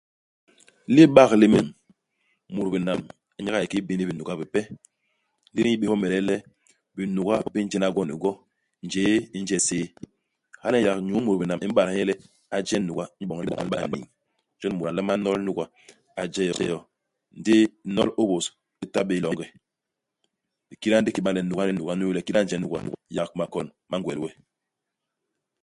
[0.89, 1.59] I libak lini,
[2.53, 2.99] mut binam
[3.43, 4.61] nyek a yé kiki bini binuga bipe,
[5.49, 6.35] ndi di n'yi bés bomede le
[6.95, 8.31] binuga gwok bi njena gwonigwo.
[8.85, 9.85] Njéé i nje hiséé.
[10.61, 12.13] Hala nyen yak nyuu mut binam i m'bat nye le
[12.55, 14.03] a je nuga inyu iboñ le a ba i niñ.
[14.59, 15.65] Jon mut a nlama nol nuga,
[16.21, 16.41] a je
[16.73, 16.79] yo.
[17.39, 17.55] Ndi
[17.95, 18.45] nol u ôbôs
[18.83, 19.47] u ta bé longe.
[20.69, 22.77] Di kida ndigi ki bañ le nuga ni nuga inyu le u lôôha je nuga,
[23.17, 24.29] yak makon ma ngwel we.